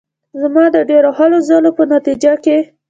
زما 0.41 0.63
د 0.75 0.77
ډېرو 0.89 1.09
هلو 1.17 1.37
ځلو 1.49 1.71
په 1.77 1.83
نتیجه 1.93 2.33
کې. 2.43 2.57